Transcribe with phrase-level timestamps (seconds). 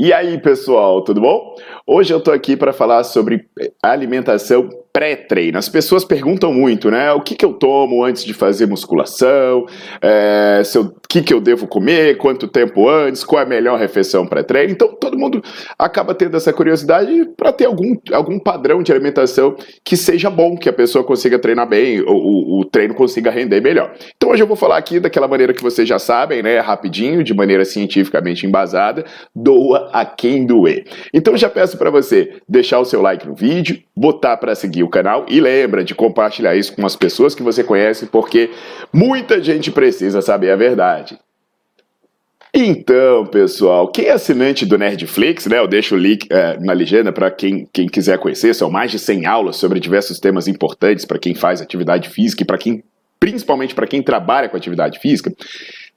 [0.00, 1.56] E aí, pessoal, tudo bom?
[1.84, 3.48] Hoje eu tô aqui para falar sobre
[3.82, 5.56] alimentação pré-treino.
[5.56, 7.12] As pessoas perguntam muito, né?
[7.12, 9.64] O que, que eu tomo antes de fazer musculação?
[10.02, 12.16] É, se eu, o que, que eu devo comer?
[12.16, 13.22] Quanto tempo antes?
[13.22, 14.72] Qual é a melhor refeição pré-treino?
[14.72, 15.40] Então, todo mundo
[15.78, 19.54] acaba tendo essa curiosidade para ter algum, algum padrão de alimentação
[19.84, 23.60] que seja bom, que a pessoa consiga treinar bem, o, o, o treino consiga render
[23.60, 23.94] melhor.
[24.16, 26.58] Então, hoje eu vou falar aqui daquela maneira que vocês já sabem, né?
[26.58, 30.82] Rapidinho, de maneira cientificamente embasada, doa a quem doer.
[31.14, 34.88] Então, já peço para você deixar o seu like no vídeo, botar para seguir o
[34.88, 38.50] canal e lembra de compartilhar isso com as pessoas que você conhece, porque
[38.92, 41.18] muita gente precisa saber a verdade.
[42.54, 45.58] Então, pessoal, quem é assinante do Nerdflix, né?
[45.58, 48.54] Eu deixo o link é, na legenda para quem, quem quiser conhecer.
[48.54, 52.46] São mais de 100 aulas sobre diversos temas importantes para quem faz atividade física e
[52.46, 52.82] para quem,
[53.20, 55.30] principalmente para quem trabalha com atividade física.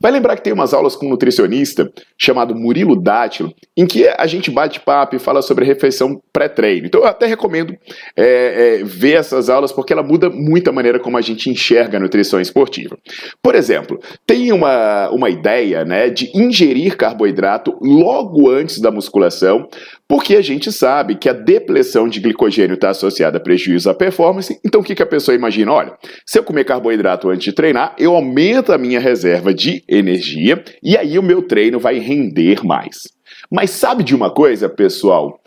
[0.00, 4.26] Vai lembrar que tem umas aulas com um nutricionista chamado Murilo Dátilo, em que a
[4.26, 6.86] gente bate papo e fala sobre refeição pré-treino.
[6.86, 7.76] Então eu até recomendo
[8.16, 11.98] é, é, ver essas aulas porque ela muda muito a maneira como a gente enxerga
[11.98, 12.96] a nutrição esportiva.
[13.42, 19.68] Por exemplo, tem uma, uma ideia né, de ingerir carboidrato logo antes da musculação
[20.10, 24.58] porque a gente sabe que a depressão de glicogênio está associada a prejuízo à performance.
[24.66, 25.72] Então o que, que a pessoa imagina?
[25.72, 30.64] Olha, se eu comer carboidrato antes de treinar, eu aumento a minha reserva de energia
[30.82, 33.02] e aí o meu treino vai render mais.
[33.48, 35.40] Mas sabe de uma coisa, pessoal?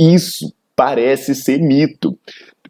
[0.00, 2.18] Isso parece ser mito.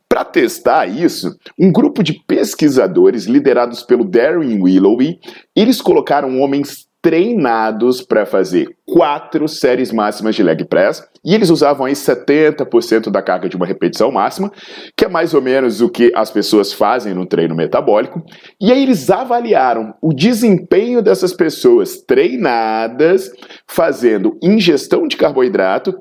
[0.09, 5.21] Para testar isso, um grupo de pesquisadores liderados pelo Darren Willoughby,
[5.55, 11.87] eles colocaram homens treinados para fazer quatro séries máximas de leg press e eles usavam
[11.87, 14.51] aí 70% da carga de uma repetição máxima,
[14.97, 18.23] que é mais ou menos o que as pessoas fazem no treino metabólico.
[18.61, 23.31] E aí eles avaliaram o desempenho dessas pessoas treinadas
[23.67, 25.95] fazendo ingestão de carboidrato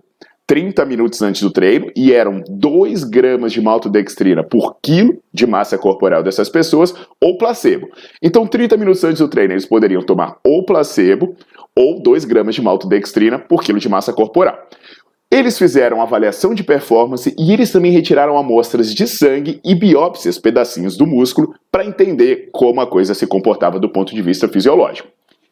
[0.49, 5.77] 30 minutos antes do treino e eram 2 gramas de maltodextrina por quilo de massa
[5.77, 7.87] corporal dessas pessoas ou placebo.
[8.19, 11.35] Então, 30 minutos antes do treino, eles poderiam tomar ou placebo
[11.77, 14.57] ou 2 gramas de maltodextrina por quilo de massa corporal.
[15.29, 20.97] Eles fizeram avaliação de performance e eles também retiraram amostras de sangue e biópsias, pedacinhos
[20.97, 25.09] do músculo, para entender como a coisa se comportava do ponto de vista fisiológico.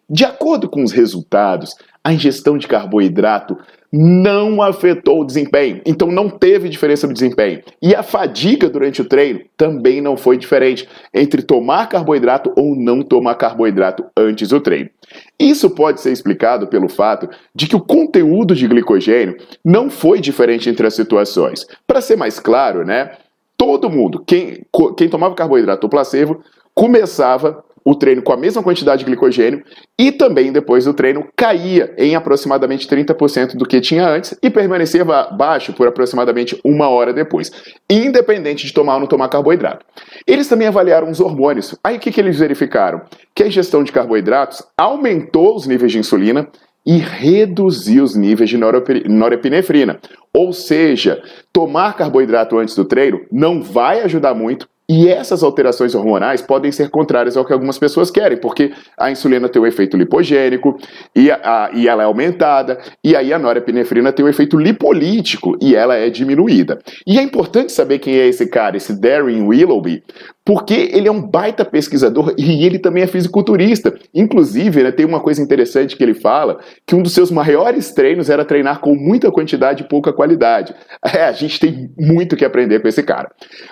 [0.09, 3.57] De acordo com os resultados, a ingestão de carboidrato
[3.91, 7.61] não afetou o desempenho, então não teve diferença no desempenho.
[7.81, 13.01] E a fadiga durante o treino também não foi diferente entre tomar carboidrato ou não
[13.01, 14.89] tomar carboidrato antes do treino.
[15.37, 20.69] Isso pode ser explicado pelo fato de que o conteúdo de glicogênio não foi diferente
[20.69, 21.65] entre as situações.
[21.85, 23.11] Para ser mais claro, né?
[23.57, 24.65] Todo mundo, quem,
[24.95, 26.41] quem tomava carboidrato ou placebo,
[26.73, 29.63] começava o treino com a mesma quantidade de glicogênio
[29.97, 35.05] e também depois do treino caía em aproximadamente 30% do que tinha antes e permanecia
[35.05, 37.49] baixo por aproximadamente uma hora depois,
[37.89, 39.85] independente de tomar ou não tomar carboidrato.
[40.27, 41.75] Eles também avaliaram os hormônios.
[41.81, 43.03] Aí o que, que eles verificaram?
[43.33, 46.45] Que a ingestão de carboidratos aumentou os níveis de insulina
[46.85, 49.97] e reduziu os níveis de norepinefrina.
[50.33, 51.23] Ou seja,
[51.53, 56.89] tomar carboidrato antes do treino não vai ajudar muito e essas alterações hormonais podem ser
[56.89, 60.77] contrárias ao que algumas pessoas querem, porque a insulina tem um efeito lipogênico
[61.15, 65.57] e, a, a, e ela é aumentada, e aí a norepinefrina tem um efeito lipolítico
[65.61, 66.79] e ela é diminuída.
[67.05, 70.03] E é importante saber quem é esse cara, esse Darren Willoughby,
[70.47, 73.93] porque ele é um baita pesquisador e ele também é fisiculturista.
[74.13, 78.29] Inclusive, né, tem uma coisa interessante que ele fala, que um dos seus maiores treinos
[78.29, 80.73] era treinar com muita quantidade e pouca qualidade.
[81.13, 83.29] É, a gente tem muito que aprender com esse cara.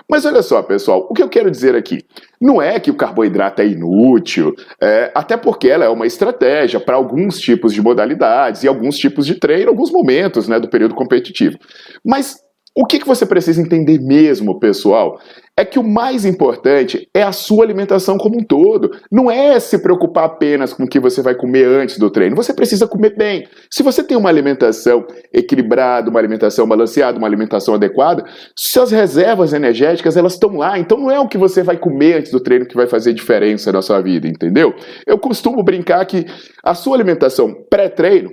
[0.09, 2.03] Mas olha só, pessoal, O que eu quero dizer aqui?
[2.39, 6.95] Não é que o carboidrato é inútil, é, até porque ela é uma estratégia para
[6.95, 11.57] alguns tipos de modalidades e alguns tipos de treino, alguns momentos né, do período competitivo.
[12.03, 12.44] Mas
[12.77, 15.17] o que, que você precisa entender mesmo, pessoal,
[15.55, 18.91] é que o mais importante é a sua alimentação como um todo.
[19.09, 22.35] Não é se preocupar apenas com o que você vai comer antes do treino.
[22.35, 23.47] Você precisa comer bem.
[23.71, 30.17] Se você tem uma alimentação equilibrada, uma alimentação balanceada, uma alimentação adequada, suas reservas energéticas
[30.17, 30.77] elas estão lá.
[30.77, 33.71] Então não é o que você vai comer antes do treino que vai fazer diferença
[33.71, 34.75] na sua vida, entendeu?
[35.07, 36.25] Eu costumo brincar que
[36.61, 38.31] a sua alimentação pré-treino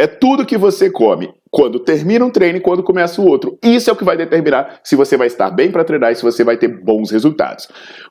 [0.00, 3.58] é tudo que você come quando termina um treino e quando começa o outro.
[3.62, 6.22] Isso é o que vai determinar se você vai estar bem para treinar e se
[6.22, 7.68] você vai ter bons resultados.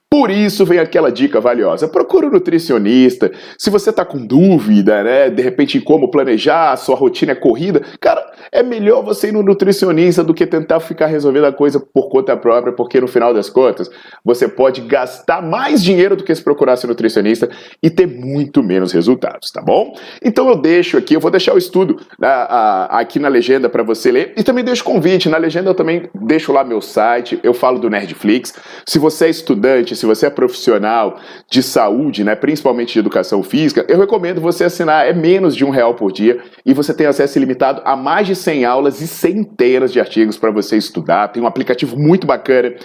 [0.10, 1.86] Por isso vem aquela dica valiosa.
[1.86, 3.30] Procura um nutricionista.
[3.58, 7.82] Se você está com dúvida, né, de repente em como planejar, sua rotina é corrida,
[8.00, 12.08] cara, é melhor você ir no nutricionista do que tentar ficar resolvendo a coisa por
[12.08, 13.90] conta própria, porque no final das contas,
[14.24, 17.50] você pode gastar mais dinheiro do que se procurasse nutricionista
[17.84, 19.94] e ter muito menos resultados, tá bom?
[20.24, 23.84] Então eu deixo aqui, eu vou deixar o estudo a, a, aqui na legenda para
[23.84, 25.28] você ler e também deixo convite.
[25.28, 28.54] Na legenda eu também deixo lá meu site, eu falo do Nerdflix.
[28.86, 33.86] Se você é estudante, se você é profissional de saúde, né, principalmente de educação física,
[33.90, 37.38] eu recomendo você assinar, é menos de um real por dia e você tem acesso
[37.38, 41.30] ilimitado a mais de 100 aulas e centenas de artigos para você estudar.
[41.30, 42.76] Tem um aplicativo muito bacana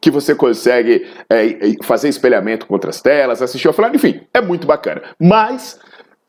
[0.00, 5.02] que você consegue é, fazer espelhamento contra as telas, assistir offline, enfim, é muito bacana.
[5.20, 5.78] Mas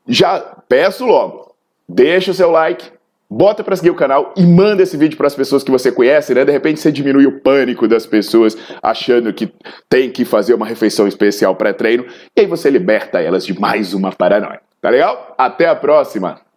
[0.08, 1.56] já peço logo,
[1.88, 2.92] deixa o seu like,
[3.32, 6.34] bota para seguir o canal e manda esse vídeo para as pessoas que você conhece,
[6.36, 6.44] né?
[6.44, 9.54] De repente você diminui o pânico das pessoas achando que
[9.90, 12.06] tem que fazer uma refeição especial pré-treino
[12.36, 14.60] e aí você liberta elas de mais uma paranoia.
[14.82, 15.34] Tá legal?
[15.38, 16.51] Até a próxima!